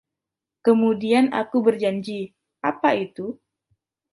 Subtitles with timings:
[0.65, 2.19] Kemudian aku berjanji;
[2.69, 3.25] apa itu?